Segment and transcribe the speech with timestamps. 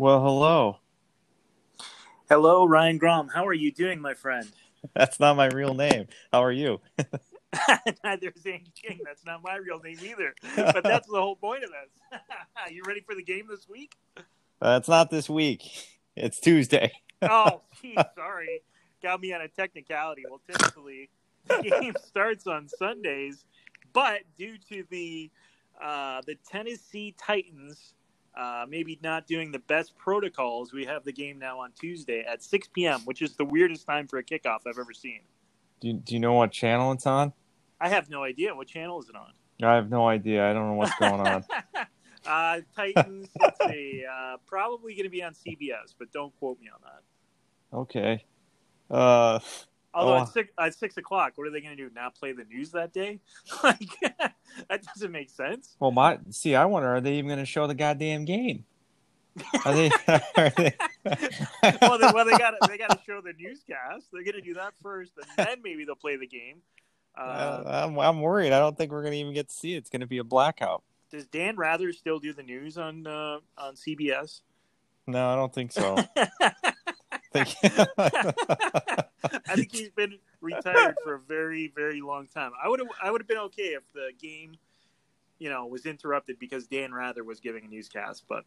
[0.00, 0.78] Well, hello.
[2.28, 3.26] Hello, Ryan Grom.
[3.26, 4.48] How are you doing, my friend?
[4.94, 6.06] That's not my real name.
[6.32, 6.80] How are you?
[8.04, 9.00] Neither is Andy King.
[9.04, 10.36] That's not my real name either.
[10.54, 12.20] But that's the whole point of this.
[12.70, 13.96] you ready for the game this week?
[14.16, 15.68] Uh, it's not this week.
[16.14, 16.92] It's Tuesday.
[17.22, 18.62] oh, geez, sorry.
[19.02, 20.22] Got me on a technicality.
[20.30, 21.10] Well, typically,
[21.48, 23.44] the game starts on Sundays,
[23.92, 25.28] but due to the
[25.82, 27.94] uh, the Tennessee Titans
[28.38, 32.42] uh, maybe not doing the best protocols, we have the game now on Tuesday at
[32.42, 35.20] 6 p.m., which is the weirdest time for a kickoff I've ever seen.
[35.80, 37.32] Do you, do you know what channel it's on?
[37.80, 38.54] I have no idea.
[38.54, 39.32] What channel is it on?
[39.62, 40.48] I have no idea.
[40.48, 41.44] I don't know what's going on.
[42.26, 44.04] uh, Titans, let's see.
[44.10, 47.76] Uh, probably going to be on CBS, but don't quote me on that.
[47.76, 48.24] Okay.
[49.94, 50.22] Uh, Although Oh.
[50.22, 51.90] at six at six o'clock, what are they going to do?
[51.94, 53.20] Not play the news that day?
[53.62, 53.78] like
[54.68, 55.76] that doesn't make sense.
[55.80, 58.64] well, my see, I wonder, are they even going to show the goddamn game?
[59.64, 59.90] Are they?
[60.36, 60.74] Are they
[61.80, 64.06] well, they, well, they got they got to show the newscast.
[64.12, 66.56] They're going to do that first, and then maybe they'll play the game.
[67.16, 68.52] Uh, Uh, I'm, I'm worried.
[68.52, 69.78] I don't think we're going to even get to see it.
[69.78, 70.82] It's going to be a blackout.
[71.10, 74.40] does Dan Rather still do the news on uh, on CBS?
[75.06, 75.96] No, I don't think so.
[77.34, 77.58] I think-
[79.48, 82.52] I think he's been retired for a very, very long time.
[82.62, 84.54] I would have, I would have been okay if the game,
[85.38, 88.24] you know, was interrupted because Dan Rather was giving a newscast.
[88.28, 88.44] But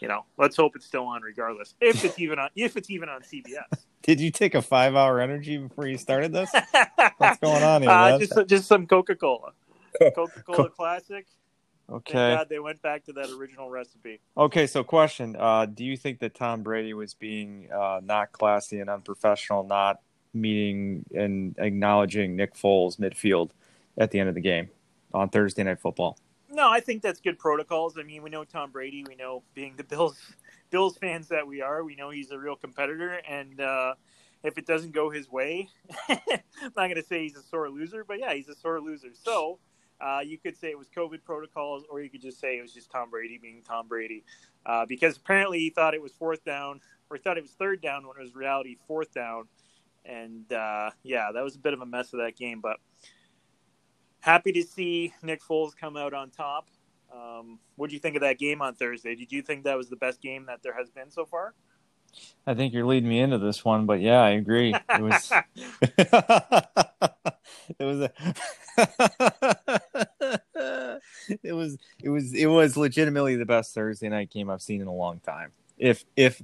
[0.00, 1.74] you know, let's hope it's still on, regardless.
[1.80, 3.64] If it's even on, if it's even on CBS.
[4.02, 6.50] Did you take a five hour energy before you started this?
[7.18, 9.52] What's going on here, Uh, just, just some Coca Cola,
[10.14, 10.70] Coca Cola
[11.88, 12.04] Classic.
[12.06, 12.34] Thank Okay.
[12.36, 14.20] God they went back to that original recipe.
[14.36, 18.80] Okay, so question: uh, Do you think that Tom Brady was being uh, not classy
[18.80, 20.00] and unprofessional, not
[20.34, 23.50] meeting and acknowledging Nick Foles midfield
[23.96, 24.68] at the end of the game
[25.14, 26.18] on Thursday Night Football?
[26.50, 27.98] No, I think that's good protocols.
[27.98, 29.04] I mean, we know Tom Brady.
[29.06, 30.18] We know being the Bills
[30.70, 33.20] Bills fans that we are, we know he's a real competitor.
[33.26, 33.94] And uh,
[34.42, 35.68] if it doesn't go his way,
[36.08, 36.18] I'm
[36.62, 39.08] not going to say he's a sore loser, but yeah, he's a sore loser.
[39.14, 39.58] So
[40.00, 42.72] uh, you could say it was COVID protocols, or you could just say it was
[42.72, 44.24] just Tom Brady being Tom Brady,
[44.66, 47.80] uh, because apparently he thought it was fourth down, or he thought it was third
[47.80, 49.44] down when it was reality fourth down.
[50.04, 52.78] And uh, yeah, that was a bit of a mess of that game, but
[54.20, 56.68] happy to see Nick Foles come out on top.
[57.12, 59.14] Um, what do you think of that game on Thursday?
[59.14, 61.54] Did you think that was the best game that there has been so far?
[62.46, 64.74] I think you're leading me into this one, but yeah, I agree.
[64.74, 65.32] It was.
[67.78, 68.10] it was a.
[71.42, 71.78] it was.
[72.02, 72.34] It was.
[72.34, 75.52] It was legitimately the best Thursday night game I've seen in a long time.
[75.76, 76.42] If if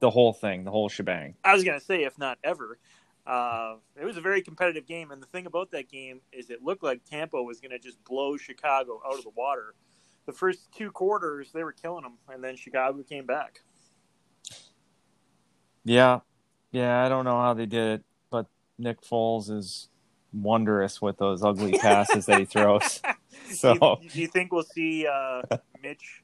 [0.00, 1.34] the whole thing, the whole shebang.
[1.44, 2.78] I was going to say, if not ever.
[3.26, 6.62] Uh, it was a very competitive game, and the thing about that game is it
[6.62, 9.74] looked like Tampa was going to just blow Chicago out of the water.
[10.26, 13.62] The first two quarters, they were killing them, and then Chicago came back.
[15.84, 16.20] Yeah,
[16.70, 17.04] yeah.
[17.04, 18.46] I don't know how they did it, but
[18.78, 19.88] Nick Foles is
[20.32, 23.00] wondrous with those ugly passes that he throws.
[23.54, 25.42] So do, you, do you think we'll see uh,
[25.82, 26.22] Mitch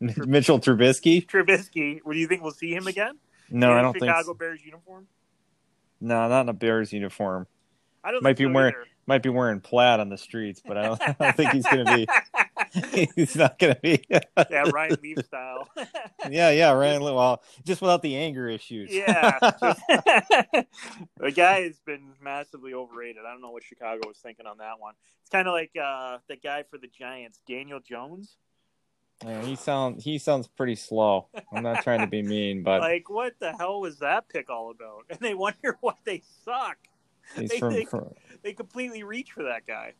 [0.00, 1.26] Mitchell Trubisky?
[1.26, 2.00] Trubisky?
[2.02, 3.18] What do you think we'll see him again?
[3.50, 4.04] No, in I don't think.
[4.06, 4.34] Chicago So.
[4.34, 5.06] Bears uniform.
[6.00, 7.46] No, not in a Bears uniform.
[8.04, 8.86] I don't Might think be so wearing- either.
[9.08, 11.86] Might be wearing plaid on the streets, but I don't, I don't think he's going
[11.86, 12.06] to be.
[13.14, 14.04] He's not going to be.
[14.10, 15.68] yeah, Ryan Leaf style.
[16.30, 17.02] yeah, yeah, Ryan.
[17.02, 18.92] Well, just without the anger issues.
[18.92, 19.80] yeah, just-
[21.18, 23.22] the guy has been massively overrated.
[23.26, 24.94] I don't know what Chicago was thinking on that one.
[25.22, 28.36] It's kind of like uh, the guy for the Giants, Daniel Jones.
[29.24, 31.28] Yeah, he sounds he sounds pretty slow.
[31.50, 34.70] I'm not trying to be mean, but Like, what the hell was that pick all
[34.70, 35.04] about?
[35.08, 36.76] And they wonder why they suck.
[37.34, 38.12] they from, think- from
[38.42, 39.94] They completely reach for that guy.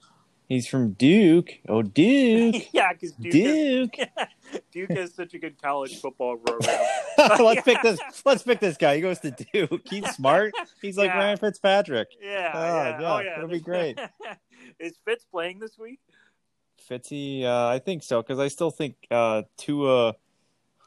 [0.48, 1.50] He's from Duke.
[1.68, 3.96] Oh, Duke, yeah, because Duke, Duke.
[4.16, 6.80] Has, Duke has such a good college football program.
[7.40, 8.00] let's pick this.
[8.24, 8.96] Let's pick this guy.
[8.96, 9.82] He goes to Duke.
[9.84, 10.52] He's smart.
[10.80, 11.18] He's like Yeah.
[11.18, 12.08] Ryan Fitzpatrick.
[12.20, 13.98] Yeah, Oh, yeah, oh yeah, that'll be great.
[14.78, 16.00] Is Fitz playing this week?
[16.90, 20.14] Fitzy, uh, I think so because I still think uh, Tua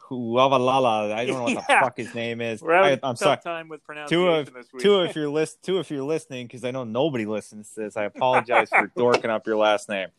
[0.09, 1.12] Huavalala.
[1.14, 2.61] I don't know what the fuck his name is.
[2.61, 3.38] We're having I, a I'm tough sorry.
[3.44, 4.84] time with pronunciation Tua, this week.
[4.84, 7.97] Tua, if you're list, Tua, if you're listening, because I know nobody listens to this,
[7.97, 10.09] I apologize for dorking up your last name.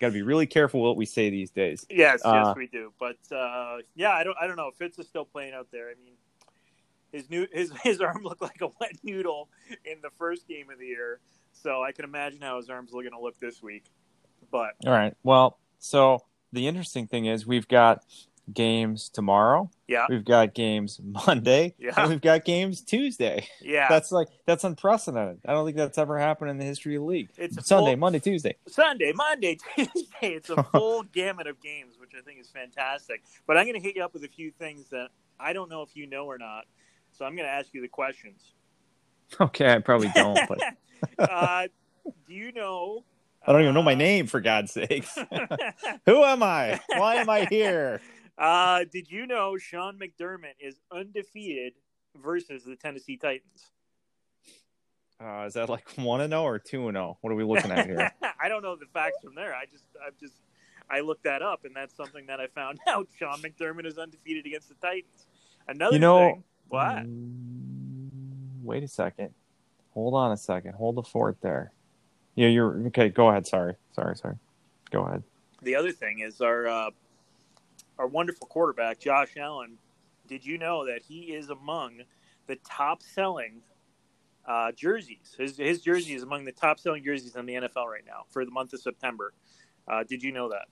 [0.00, 1.86] Got to be really careful what we say these days.
[1.88, 2.92] Yes, Uh, yes, we do.
[2.98, 4.70] But uh, yeah, I don't, I don't know.
[4.76, 5.88] Fitz is still playing out there.
[5.88, 6.14] I mean,
[7.12, 9.48] his new, his his arm looked like a wet noodle
[9.84, 11.20] in the first game of the year.
[11.52, 13.84] So I can imagine how his arms are going to look this week.
[14.50, 15.14] But All right.
[15.22, 16.20] Well, so
[16.52, 18.04] the interesting thing is we've got
[18.52, 19.70] games tomorrow.
[19.88, 20.06] Yeah.
[20.08, 21.74] We've got games Monday.
[21.78, 21.92] Yeah.
[21.96, 23.48] And we've got games Tuesday.
[23.60, 23.88] Yeah.
[23.88, 25.40] That's like that's unprecedented.
[25.46, 27.30] I don't think that's ever happened in the history of the league.
[27.36, 28.56] It's Sunday, full- Monday, Tuesday.
[28.68, 30.04] Sunday, Monday, Tuesday.
[30.22, 33.22] It's a full gamut of games, which I think is fantastic.
[33.46, 35.08] But I'm going to hit you up with a few things that
[35.38, 36.64] I don't know if you know or not.
[37.12, 38.52] So I'm going to ask you the questions.
[39.40, 40.60] Okay, I probably don't, but
[41.30, 41.68] uh,
[42.26, 43.04] do you know?
[43.46, 45.18] I don't even know my uh, name for God's sakes.
[46.06, 46.80] Who am I?
[46.88, 48.00] Why am I here?
[48.38, 51.74] Uh, did you know Sean McDermott is undefeated
[52.22, 53.70] versus the Tennessee Titans?
[55.22, 57.16] Uh, is that like one and zero or two and zero?
[57.20, 58.12] What are we looking at here?
[58.40, 59.54] I don't know the facts from there.
[59.54, 60.34] I just, I just,
[60.90, 63.08] I looked that up, and that's something that I found out.
[63.18, 65.26] Sean McDermott is undefeated against the Titans.
[65.68, 66.96] Another You know- thing, what?
[67.06, 68.08] Mm,
[68.62, 69.30] Wait a second.
[69.92, 70.72] Hold on a second.
[70.74, 71.72] Hold the fort there.
[72.34, 73.10] Yeah, you're okay.
[73.10, 73.46] Go ahead.
[73.46, 74.34] Sorry, sorry, sorry.
[74.90, 75.22] Go ahead.
[75.62, 76.90] The other thing is our uh,
[77.98, 79.78] our wonderful quarterback Josh Allen.
[80.26, 82.00] Did you know that he is among
[82.46, 83.62] the top selling
[84.46, 85.34] uh, jerseys?
[85.38, 88.44] His his jersey is among the top selling jerseys in the NFL right now for
[88.44, 89.32] the month of September.
[89.86, 90.66] Uh, did you know that?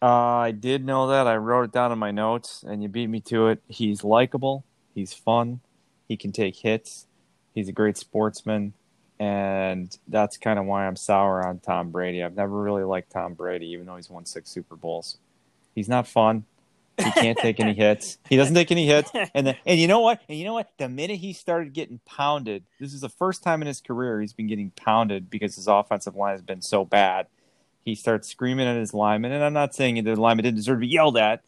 [0.00, 1.26] Uh, I did know that.
[1.26, 3.62] I wrote it down in my notes, and you beat me to it.
[3.68, 4.64] He's likable.
[4.94, 5.60] He's fun.
[6.06, 7.06] He can take hits.
[7.54, 8.74] He's a great sportsman,
[9.18, 12.22] and that's kind of why I'm sour on Tom Brady.
[12.22, 15.18] I've never really liked Tom Brady, even though he's won six Super Bowls.
[15.74, 16.44] He's not fun.
[16.98, 18.18] He can't take any hits.
[18.28, 19.10] He doesn't take any hits.
[19.34, 20.20] And the, and you know what?
[20.28, 20.70] And you know what?
[20.78, 24.32] The minute he started getting pounded, this is the first time in his career he's
[24.32, 27.26] been getting pounded because his offensive line has been so bad.
[27.84, 30.80] He starts screaming at his lineman, and I'm not saying the lineman didn't deserve to
[30.80, 31.42] be yelled at,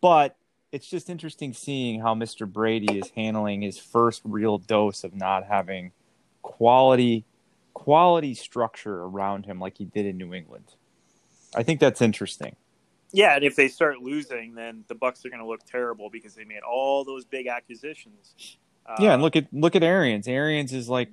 [0.00, 0.36] but
[0.72, 2.50] it's just interesting seeing how Mr.
[2.50, 5.92] Brady is handling his first real dose of not having
[6.42, 7.24] quality
[7.74, 10.64] quality structure around him like he did in New England.
[11.54, 12.56] I think that's interesting.
[13.14, 16.34] Yeah, and if they start losing, then the Bucs are going to look terrible because
[16.34, 18.56] they made all those big acquisitions.
[18.84, 20.26] Uh, yeah, and look at look at Arians.
[20.26, 21.10] Arians is like,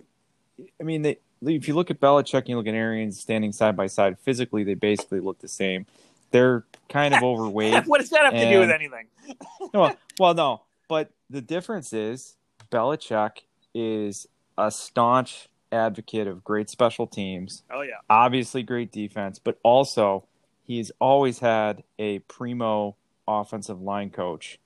[0.79, 3.77] I mean, they, if you look at Belichick and you look at Arians standing side
[3.77, 5.85] by side, physically they basically look the same.
[6.31, 7.85] They're kind of overweight.
[7.85, 9.05] what does that have to do with anything?
[9.73, 12.35] no, well, no, but the difference is
[12.71, 13.41] Belichick
[13.75, 14.25] is
[14.57, 20.25] a staunch advocate of great special teams, Oh yeah, obviously great defense, but also
[20.71, 22.95] he's always had a primo
[23.27, 24.59] offensive line coach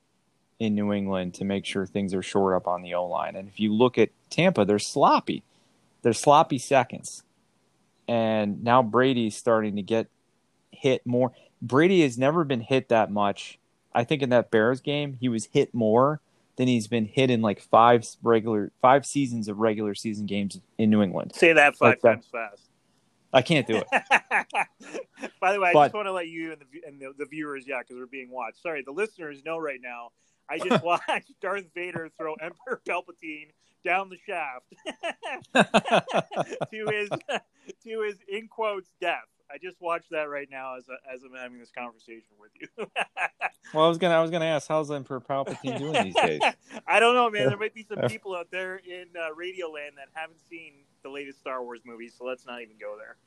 [0.60, 3.36] in New England to make sure things are shored up on the O line.
[3.36, 5.44] And if you look at Tampa, they're sloppy.
[6.02, 7.24] They're sloppy seconds.
[8.08, 10.08] And now Brady's starting to get
[10.72, 11.32] hit more.
[11.62, 13.58] Brady has never been hit that much.
[13.94, 16.20] I think in that Bears game, he was hit more
[16.58, 20.90] than he's been hit in like five regular five seasons of regular season games in
[20.90, 21.34] New England.
[21.36, 22.10] say that five Like that.
[22.14, 22.65] times fast.
[23.36, 23.88] I can't do it.
[25.42, 27.26] By the way, I But- just want to let you and the and the, the
[27.26, 28.62] viewers, yeah, because we're being watched.
[28.62, 30.10] Sorry, the listeners know right now.
[30.50, 33.48] I just watched Darth Vader throw Emperor Palpatine
[33.84, 34.66] down the shaft
[36.72, 37.10] to his
[37.84, 39.26] to his in quotes death.
[39.52, 42.68] I just watched that right now as a, as I'm having this conversation with you.
[43.74, 46.42] well, I was gonna I was gonna ask how's Emperor Palpatine doing these days?
[46.88, 47.48] I don't know, man.
[47.48, 51.10] There might be some people out there in uh, Radio Land that haven't seen the
[51.10, 53.18] latest Star Wars movie, so let's not even go there.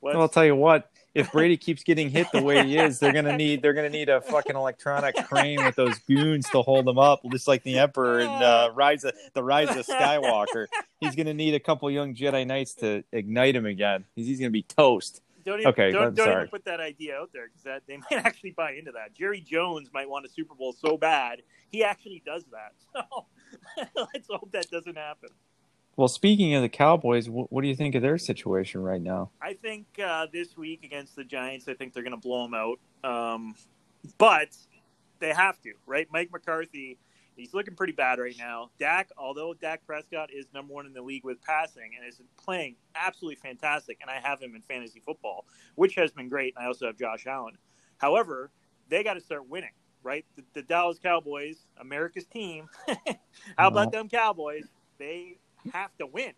[0.00, 0.90] Let's, Well, I'll tell you what.
[1.14, 4.08] If Brady keeps getting hit the way he is, they're gonna need they're gonna need
[4.08, 8.20] a fucking electronic crane with those goons to hold him up, just like the Emperor
[8.20, 10.66] in uh, Rise of the Rise of Skywalker.
[11.00, 14.04] He's gonna need a couple young Jedi Knights to ignite him again.
[14.14, 15.22] He's, he's gonna be toast.
[15.48, 18.24] Don't even, okay, don't, don't even put that idea out there because that they might
[18.24, 19.14] actually buy into that.
[19.14, 22.72] Jerry Jones might want a Super Bowl so bad he actually does that.
[23.76, 25.30] So let's hope that doesn't happen.
[25.96, 29.30] Well, speaking of the Cowboys, what, what do you think of their situation right now?
[29.40, 32.52] I think uh, this week against the Giants, I think they're going to blow them
[32.52, 32.78] out.
[33.02, 33.54] Um,
[34.18, 34.48] but
[35.18, 36.06] they have to, right?
[36.12, 36.98] Mike McCarthy,
[37.38, 38.70] he's looking pretty bad right now.
[38.78, 42.76] Dak, although Dak Prescott is number one in the league with passing and is playing
[42.94, 46.54] absolutely fantastic, and I have him in fantasy football, which has been great.
[46.56, 47.56] And I also have Josh Allen.
[47.98, 48.50] However,
[48.88, 50.24] they got to start winning, right?
[50.36, 52.66] The, the Dallas Cowboys, America's team.
[53.56, 54.64] How about them Cowboys?
[54.98, 55.38] They
[55.72, 56.32] have to win.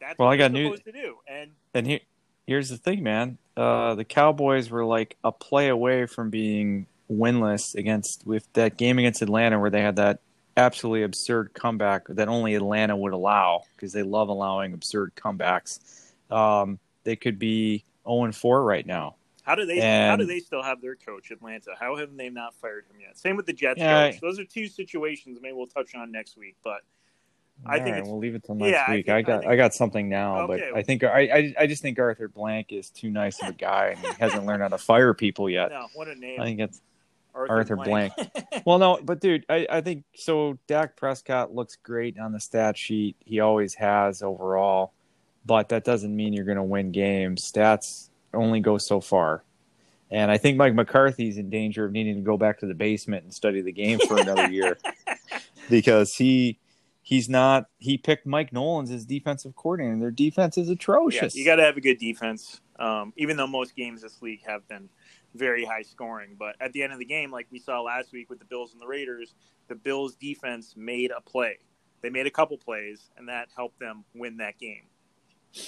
[0.00, 1.16] That's Well, what I got news- to do.
[1.26, 2.00] And And here,
[2.46, 3.38] here's the thing, man.
[3.56, 8.98] Uh, the Cowboys were like a play away from being winless against with that game
[8.98, 10.20] against Atlanta, where they had that
[10.56, 15.78] absolutely absurd comeback that only Atlanta would allow because they love allowing absurd comebacks.
[16.30, 19.14] Um, they could be 0 and 4 right now.
[19.44, 19.80] How do they?
[19.80, 21.70] And- how do they still have their coach, Atlanta?
[21.78, 23.16] How have they not fired him yet?
[23.16, 24.20] Same with the Jets Yeah, coach.
[24.20, 25.38] Those are two situations.
[25.40, 26.56] Maybe we'll touch on next week.
[26.62, 26.82] But
[27.64, 29.06] I think right, we'll leave it till next Yeah, I week.
[29.06, 30.68] think- I, I got think- I, got something now, Okay.
[30.70, 33.52] but I think I, I I just think Arthur Blank is too nice of a
[33.52, 35.70] guy and he hasn't learned how to fire people yet.
[35.70, 36.40] no, what a name!
[36.40, 36.82] I think it's
[37.38, 38.12] Arthur, Arthur Blank.
[38.64, 40.58] Well, no, but dude, I, I think so.
[40.66, 43.16] Dak Prescott looks great on the stat sheet.
[43.24, 44.92] He always has overall,
[45.46, 47.50] but that doesn't mean you're going to win games.
[47.50, 49.44] Stats only go so far.
[50.10, 53.24] And I think Mike McCarthy's in danger of needing to go back to the basement
[53.24, 54.78] and study the game for another year
[55.70, 56.58] because he
[57.02, 61.34] he's not he picked Mike Nolan's as defensive coordinator and their defense is yeah, atrocious.
[61.34, 62.60] you got to have a good defense.
[62.78, 64.88] Um, even though most games this league have been
[65.34, 68.30] very high scoring, but at the end of the game, like we saw last week
[68.30, 69.34] with the Bills and the Raiders,
[69.68, 71.58] the Bills defense made a play.
[72.02, 74.82] They made a couple plays, and that helped them win that game.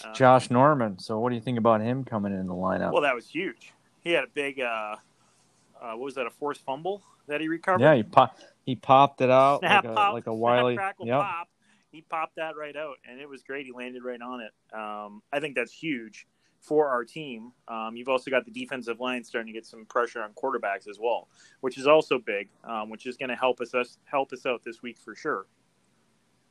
[0.05, 0.99] Um, Josh Norman.
[0.99, 2.93] So what do you think about him coming in the lineup?
[2.93, 3.73] Well, that was huge.
[4.03, 4.97] He had a big, uh,
[5.81, 7.81] uh, what was that, a forced fumble that he recovered?
[7.81, 10.77] yeah, he pop, he popped it out snap like a, pop, like a snap, wily.
[10.77, 11.21] crackle, Yep.
[11.21, 11.49] pop.
[11.91, 13.67] He popped that right out, and it was great.
[13.67, 14.53] He landed right on it.
[14.73, 16.25] Um, I think that's huge
[16.61, 17.53] for our team.
[17.69, 20.99] Um, you've also got the defensive line starting to get some pressure on quarterbacks as
[21.01, 21.29] well,
[21.61, 24.63] which is also big, um, which is going to help us, us help us out
[24.63, 25.47] this week for sure.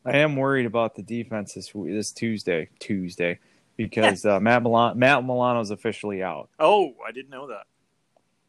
[0.05, 3.39] I am worried about the defense this this Tuesday, Tuesday,
[3.77, 6.49] because uh, Matt Milano, Matt Milano's officially out.
[6.57, 7.65] Oh, I didn't know that.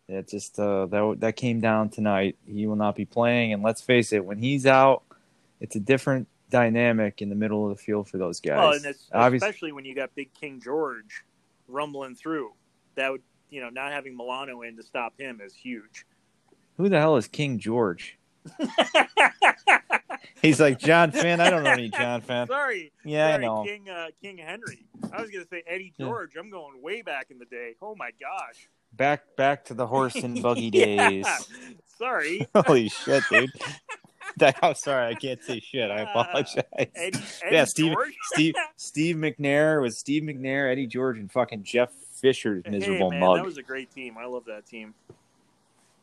[0.08, 2.36] It just uh, that that came down tonight.
[2.46, 5.02] He will not be playing, and let's face it, when he's out,
[5.60, 8.58] it's a different dynamic in the middle of the field for those guys.
[8.58, 11.24] Well, and it's, Obvious- especially when you got Big King George
[11.70, 12.52] rumbling through,
[12.96, 16.04] that would you know not having Milano in to stop him is huge.
[16.76, 18.18] Who the hell is King George?
[20.42, 21.40] He's like John Finn.
[21.40, 22.46] I don't know any John Finn.
[22.46, 23.62] Sorry, Yeah, I know.
[23.64, 24.86] King uh, King Henry.
[25.12, 26.06] I was gonna say Eddie Yeah.
[26.06, 26.36] George.
[26.36, 27.74] I'm going way back in the day.
[27.82, 28.68] Oh my gosh.
[28.92, 31.08] Back back to the horse and buggy Yeah.
[31.10, 31.26] days.
[31.98, 33.50] Sorry, Holy shit, dude.
[34.62, 35.90] I'm sorry, I can't say shit.
[35.90, 36.56] I Uh, apologize.
[36.78, 36.90] Eddie.
[36.96, 37.18] Eddie
[37.50, 37.94] yeah, Steve,
[38.32, 43.28] Steve, Steve McNair was Steve McNair, Eddie George, and fucking Jeff Fisher's miserable hey, man,
[43.28, 43.36] mug.
[43.38, 44.16] That was a great team.
[44.18, 44.94] I love that team.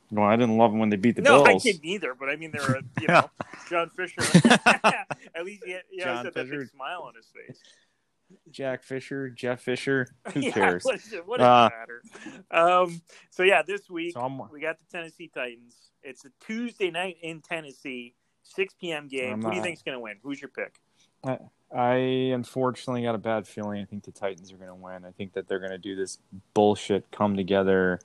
[0.09, 1.63] Well, I didn't love them when they beat the no, Bills.
[1.65, 2.13] I didn't either.
[2.15, 3.29] But I mean, they were you know
[3.69, 4.21] John Fisher.
[5.35, 6.59] At least he, had, he always John had that Fisher.
[6.61, 7.59] big smile on his face.
[8.51, 10.07] Jack Fisher, Jeff Fisher.
[10.33, 10.83] Who yeah, cares?
[10.83, 12.01] What, does it- what does Uh, it matter?
[12.51, 15.75] Um, so yeah, this week So we got the Tennessee Titans.
[16.03, 18.15] It's a Tuesday night in Tennessee,
[18.55, 19.07] 6 p.m.
[19.07, 19.33] game.
[19.33, 20.15] I'm Who do you not- think's going to win?
[20.23, 20.75] Who's your pick?
[21.75, 21.95] I
[22.33, 23.81] unfortunately got a bad feeling.
[23.81, 25.03] I think the Titans are going to win.
[25.03, 26.19] I think that they're going to do this
[26.53, 27.99] bullshit come together,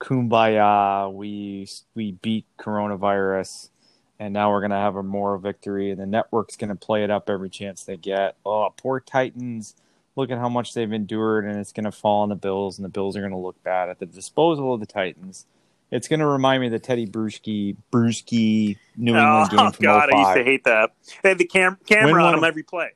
[0.00, 1.12] kumbaya.
[1.12, 3.70] We we beat coronavirus,
[4.18, 5.90] and now we're going to have a moral victory.
[5.90, 8.36] And the network's going to play it up every chance they get.
[8.44, 9.76] Oh, poor Titans!
[10.16, 12.84] Look at how much they've endured, and it's going to fall on the Bills, and
[12.84, 15.46] the Bills are going to look bad at the disposal of the Titans.
[15.94, 19.82] It's going to remind me of the Tedy Bruschi Bruschi New England oh game from
[19.84, 20.90] God, I used to hate that.
[21.22, 22.90] They had the cam- camera Win on them every play.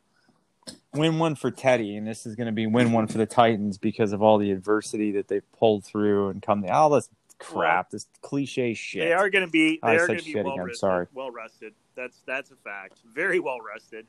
[0.95, 3.79] win one for Tedy, and this is going to be win one for the Titans
[3.79, 6.65] because of all the adversity that they've pulled through and come.
[6.69, 9.05] All this crap, this cliche shit.
[9.05, 9.79] They are going to be.
[9.81, 10.79] I They are said going to be shit well again, rested.
[10.81, 11.07] sorry.
[11.15, 11.75] Well rested.
[11.95, 12.95] That's that's a fact.
[13.15, 14.07] Very well rested.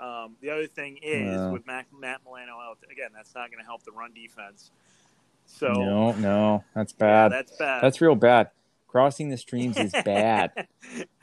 [0.00, 1.50] Um, the other thing is Yeah.
[1.50, 4.70] with Matt, Matt Milano out again, that's not going to help the run defense.
[5.52, 7.32] So no, no, that's yeah, bad.
[7.32, 7.82] that's bad.
[7.82, 8.50] that's real bad.
[8.86, 10.52] Crossing the streams is bad.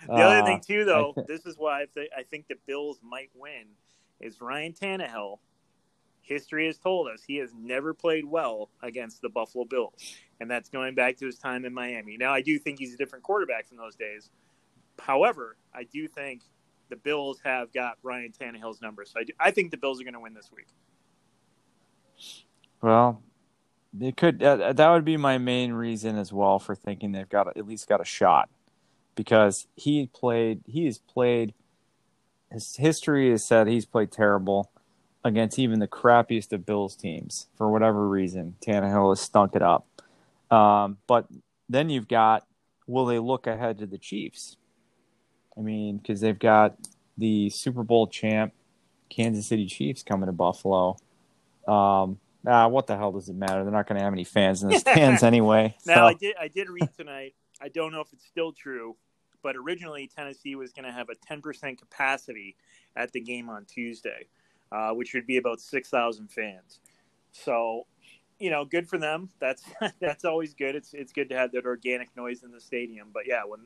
[0.06, 2.56] the other Uh, thing too, though, I- this is why I, th- I think the
[2.66, 3.66] Bills might win.
[4.20, 5.40] Is Ryan Tannehill?
[6.22, 10.68] History has told us he has never played well against the Buffalo Bills, and that's
[10.70, 12.18] going back to his time in Miami.
[12.18, 14.30] Now, I do think he's a different quarterback from those days.
[15.00, 16.42] However, I do think
[16.90, 20.04] the Bills have got Ryan Tannehill's number, so I, do, I think the Bills are
[20.04, 20.68] going to win this week.
[22.82, 23.22] Well,
[24.01, 24.42] it could.
[24.42, 27.88] Uh, that would be my main reason as well for thinking they've got at least
[27.88, 28.50] got a shot,
[29.16, 30.62] because he played.
[30.66, 31.54] He has played.
[32.51, 34.72] His history has said he's played terrible
[35.24, 38.56] against even the crappiest of Bills teams for whatever reason.
[38.66, 39.86] Tannehill has stunk it up.
[40.50, 41.27] Um, but
[41.68, 42.48] then you've got
[42.88, 44.56] will they look ahead to the Chiefs?
[45.58, 46.77] I mean, because they've got
[47.18, 48.54] the Super Bowl champ
[49.10, 50.98] Kansas City Chiefs coming to Buffalo.
[51.68, 53.63] Um, ah, what the hell does it matter?
[53.63, 55.75] They're not going to have any fans in the stands anyway.
[55.86, 57.36] Now, so- I did I did read tonight.
[57.62, 58.96] I don't know if it's still true,
[59.42, 62.56] but originally Tennessee was going to have a 10% capacity
[62.96, 64.27] at the game on Tuesday,
[64.72, 66.80] uh, which would be about 6,000 fans.
[67.32, 67.88] So,
[68.39, 69.30] you know, good for them.
[69.39, 69.63] That's
[70.00, 70.75] that's always good.
[70.75, 73.10] It's it's good to have that organic noise in the stadium.
[73.13, 73.62] But yeah, when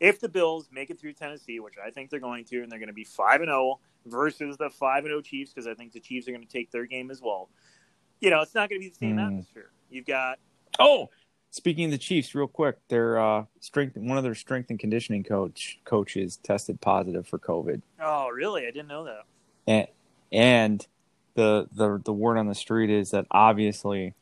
[0.00, 2.78] if the Bills make it through Tennessee, which I think they're going to, and they're
[2.78, 5.92] going to be five and zero versus the five and zero Chiefs, because I think
[5.92, 7.48] the Chiefs are going to take their game as well.
[8.20, 9.26] You know, it's not going to be the same Hmm.
[9.26, 9.70] atmosphere.
[9.90, 10.38] You've got
[10.78, 11.10] Oh,
[11.50, 15.22] speaking of the Chiefs, real quick, their uh, strength, one of their strength and conditioning
[15.24, 18.62] coach coaches tested positive for COVID, Oh, really?
[18.66, 19.24] I didn't know that.
[19.66, 19.86] and
[20.32, 20.86] and
[21.34, 24.14] the the the word on the street is that obviously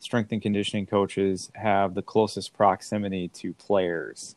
[0.00, 4.34] strength and conditioning coaches have the closest proximity to players.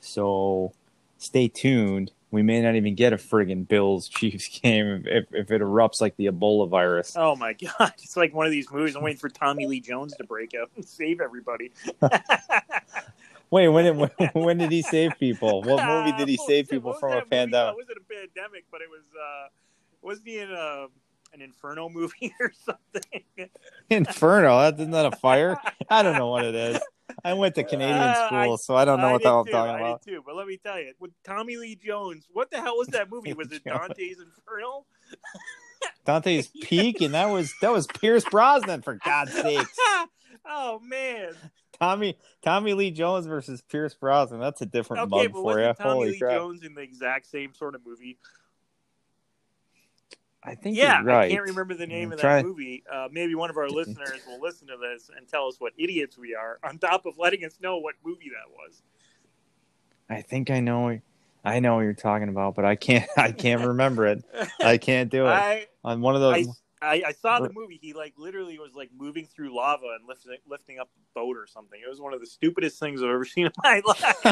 [0.00, 0.72] So
[1.18, 2.12] stay tuned.
[2.36, 6.18] We may not even get a friggin' Bills Chiefs game if, if it erupts like
[6.18, 7.16] the Ebola virus.
[7.16, 8.94] Oh my god, it's like one of these movies.
[8.94, 11.72] I'm waiting for Tommy Lee Jones to break out and save everybody.
[13.50, 15.62] Wait, when did when did he save people?
[15.62, 17.74] What movie did he save people from a pandemic?
[17.74, 19.04] Was it a pandemic, but it was.
[19.18, 19.48] uh
[20.02, 20.88] Wasn't he in a,
[21.32, 23.48] an Inferno movie or something?
[23.88, 24.58] Inferno.
[24.60, 25.56] That isn't that a fire?
[25.88, 26.80] I don't know what it is.
[27.24, 29.46] I went to Canadian Uh, school, I- so I don't know what the hell I'm
[29.46, 30.02] talking I about.
[30.02, 32.88] did too, but let me tell you, with Tommy Lee Jones, what the hell was
[32.88, 33.32] that movie?
[33.32, 34.84] Was it Dante's Inferno?
[36.04, 39.76] Dante's Peak, and that was that was Pierce Brosnan for God's sakes.
[40.44, 41.34] oh man.
[41.78, 44.40] Tommy Tommy Lee Jones versus Pierce Brosnan.
[44.40, 45.72] That's a different Okay, mug for you.
[45.74, 46.38] Tommy Holy Lee crap!
[46.38, 48.18] Jones in the exact same sort of movie?
[50.46, 51.24] I think Yeah, right.
[51.24, 52.84] I can't remember the name of that movie.
[52.90, 56.16] Uh, maybe one of our listeners will listen to this and tell us what idiots
[56.16, 56.60] we are.
[56.62, 58.82] On top of letting us know what movie that was.
[60.08, 61.00] I think I know.
[61.44, 63.08] I know what you're talking about, but I can't.
[63.16, 64.24] I can't remember it.
[64.62, 65.30] I can't do it.
[65.30, 66.62] I, On one of I, those.
[66.80, 67.78] I, I saw the movie.
[67.80, 71.46] He like literally was like moving through lava and lifting lifting up a boat or
[71.46, 71.80] something.
[71.84, 74.24] It was one of the stupidest things I've ever seen in my life.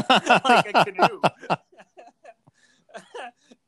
[0.45, 1.21] like a canoe.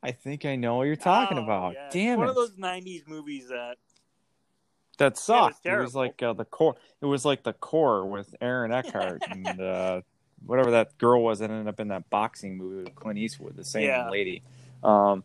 [0.03, 1.73] I think I know what you're talking Oh, about.
[1.73, 1.89] yeah.
[1.91, 2.29] Damn one it!
[2.31, 3.77] of those '90s movies that
[4.97, 5.65] that sucked.
[5.65, 5.99] it was terrible.
[5.99, 6.75] like uh, the core.
[7.01, 10.01] It was like the core with Aaron Eckhart and uh,
[10.45, 13.65] whatever that girl was that ended up in that boxing movie with Clint Eastwood, the
[13.65, 14.09] same Yeah.
[14.09, 14.43] lady.
[14.83, 15.23] Um,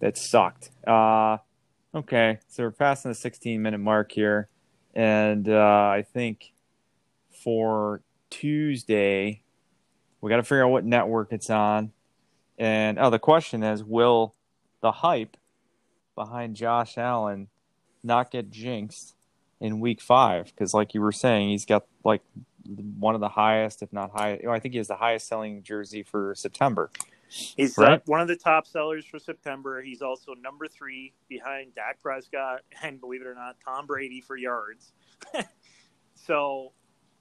[0.00, 0.70] that sucked.
[0.86, 1.38] Uh,
[1.94, 4.48] okay, so we're passing the 16 minute mark here,
[4.94, 6.52] and uh, I think
[7.44, 9.42] for Tuesday
[10.20, 11.92] we got to figure out what network it's on.
[12.58, 14.34] And oh, the question is, will
[14.80, 15.36] the hype
[16.14, 17.48] behind Josh Allen
[18.02, 19.14] not get jinxed
[19.60, 20.46] in week five?
[20.46, 22.22] Because, like you were saying, he's got like
[22.98, 24.40] one of the highest, if not high.
[24.46, 26.90] Oh, I think he has the highest selling jersey for September.
[27.28, 28.00] he's Right.
[28.06, 29.82] one of the top sellers for September.
[29.82, 34.36] He's also number three behind Dak Prescott and believe it or not, Tom Brady for
[34.36, 34.92] yards.
[36.14, 36.72] so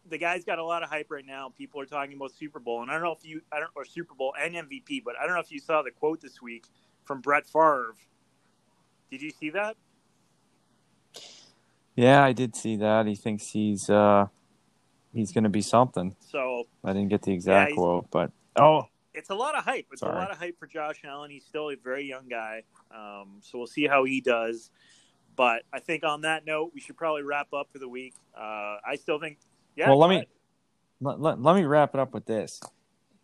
[0.10, 1.52] the guy's got a lot of hype right now.
[1.58, 3.86] People are talking about Super Bowl, and I don't know if you, I don't, or
[3.86, 6.66] Super Bowl and MVP, but I don't know if you saw the quote this week
[7.04, 7.96] from Brett Favre.
[9.10, 9.76] Did you see that?
[11.96, 13.06] Yeah, I did see that.
[13.08, 14.28] He thinks he's uh,
[15.14, 16.16] he's going to be something.
[16.20, 19.88] So I didn't get the exact he's- quote, but oh, it's a lot of hype.
[19.92, 20.14] It's Sorry.
[20.14, 21.32] a lot of hype for Josh Allen.
[21.32, 24.70] He's still a very young guy, um, so we'll see how he does.
[25.38, 28.14] But I think on that note, we should probably wrap up for the week.
[28.38, 29.38] Uh, I still think,
[29.76, 29.90] yeah.
[29.90, 30.28] Well, let me-
[31.02, 32.62] let, let, let me wrap it up with this.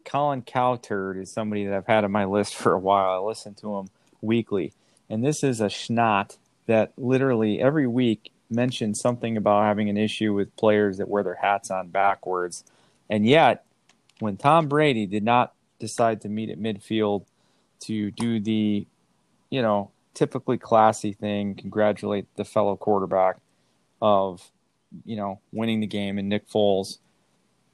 [0.03, 3.23] Colin Cowturd is somebody that I've had on my list for a while.
[3.23, 3.87] I listen to him
[4.21, 4.73] weekly.
[5.09, 6.37] And this is a schnot
[6.67, 11.35] that literally every week mentions something about having an issue with players that wear their
[11.35, 12.63] hats on backwards.
[13.09, 13.65] And yet,
[14.19, 17.25] when Tom Brady did not decide to meet at midfield
[17.81, 18.85] to do the,
[19.49, 23.37] you know, typically classy thing, congratulate the fellow quarterback
[24.01, 24.51] of,
[25.05, 26.97] you know, winning the game and Nick Foles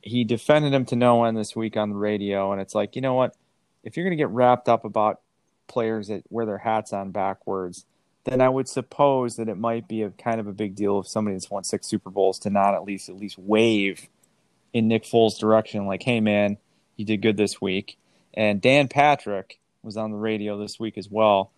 [0.07, 3.01] he defended him to no end this week on the radio, and it's like, you
[3.01, 3.35] know what?
[3.83, 5.21] If you're going to get wrapped up about
[5.67, 7.85] players that wear their hats on backwards,
[8.23, 11.07] then I would suppose that it might be a kind of a big deal if
[11.07, 14.07] somebody that's won six Super Bowls to not at least at least wave
[14.73, 16.57] in Nick Foles' direction, like, "Hey, man,
[16.95, 17.97] you did good this week."
[18.33, 21.51] And Dan Patrick was on the radio this week as well,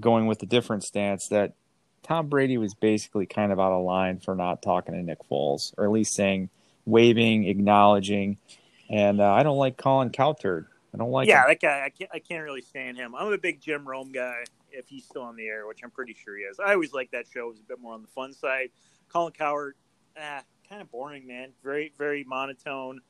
[0.00, 1.52] going with a different stance that
[2.06, 5.74] Tom Brady was basically kind of out of line for not talking to Nick Foles,
[5.76, 6.50] or at least saying
[6.84, 8.38] waving, acknowledging,
[8.88, 10.66] and uh, I don't like Colin Cowturd.
[10.94, 11.48] I don't like yeah, him.
[11.48, 11.84] that guy.
[11.84, 12.10] I can't.
[12.14, 13.14] I can't really stand him.
[13.14, 14.44] I'm a big Jim Rome guy.
[14.70, 16.60] If he's still on the air, which I'm pretty sure he is.
[16.60, 17.46] I always like that show.
[17.46, 18.68] It was a bit more on the fun side.
[19.08, 19.74] Colin Coward,
[20.20, 21.52] ah, kind of boring, man.
[21.64, 23.00] Very, very monotone.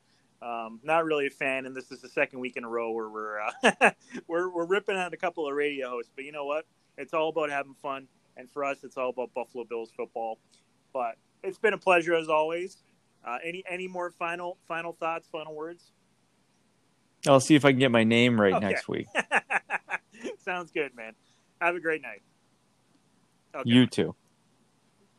[0.41, 1.65] Um, not really a fan.
[1.65, 3.91] And this is the second week in a row where we're uh,
[4.27, 6.11] we're we're ripping on a couple of radio hosts.
[6.15, 6.65] But you know what?
[6.97, 10.37] It's all about having fun, and for us, it's all about Buffalo Bills football.
[10.93, 12.77] But it's been a pleasure as always.
[13.25, 15.91] Uh, any any more final final thoughts, final words?
[17.27, 18.65] I'll see if I can get my name right Okay.
[18.65, 19.07] next week.
[20.37, 21.13] Sounds good, man.
[21.59, 22.21] Have a great night.
[23.55, 23.69] Okay.
[23.69, 24.15] You too.